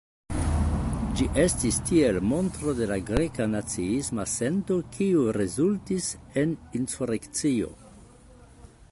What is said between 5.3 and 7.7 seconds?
rezultis en insurekcio.